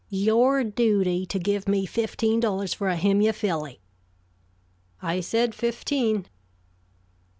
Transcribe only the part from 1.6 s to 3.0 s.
me fifteen dollars for a